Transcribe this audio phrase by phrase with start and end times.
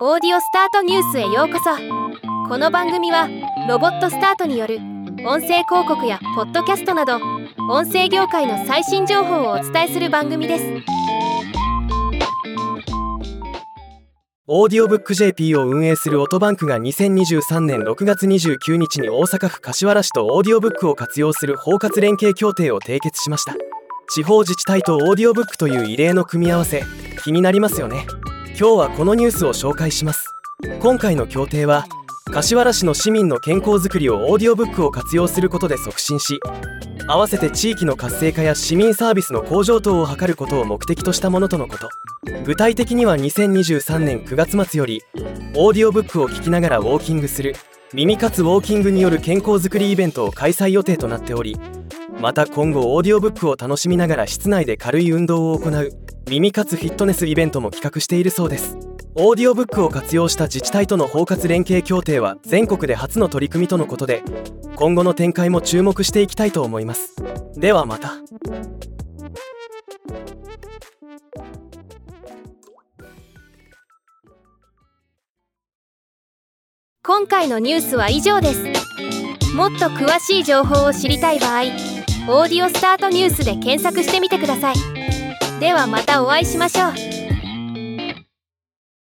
[0.00, 1.70] オーディオスタートニュースへようこそ。
[2.48, 3.28] この番組は
[3.68, 4.78] ロボットスタートによる
[5.24, 7.20] 音声広告やポッドキャストなど
[7.70, 10.64] 音声業界の最新情報をお伝えする番組です。
[14.48, 23.54] audiobook.jp を運営するオトバンクが2023年6月29日に大阪府柏原市とオーディオブックを活用する包括連携協定を締結しました。
[24.12, 26.82] 地方自治体とオーディオブックという異例の組み合わせ
[27.22, 28.08] 気になりますよね。
[28.56, 30.32] 今日はこのニュースを紹介します。
[30.80, 31.86] 今回の協定は
[32.32, 36.38] 柏原市の市民の健康づくりをオーディオブックを活用することで促進し
[37.08, 41.88] 合わせて地域の活性化や市民サービスの向上等を図ることを目的としたものとのこと。
[42.44, 45.02] 具体的には2023年9月末より
[45.56, 47.56] オーディオブックを聞きながらウォーキングする
[47.92, 51.56] 耳活ウォーキングによる健康づくりイベントを開催予定となっており
[52.20, 58.78] また今後オーディオブックを楽しみながら室内で軽い運動を行う耳活フィットネスイベントも企画しているそうです。
[59.14, 64.24] オーディオブックを活用した自治体との包括連携協定は全国で初の取り組みとのことで
[64.74, 67.14] 今後の展開も注目していきたいと思います。
[67.56, 68.14] ではまた。
[77.06, 78.64] 今回のニュースは以上です。
[79.54, 81.64] もっと詳しい情報を知りたい場合
[82.28, 84.74] 「オーディオスタートニュース」で検索してみてください。
[85.60, 87.33] ではまたお会いしましょう。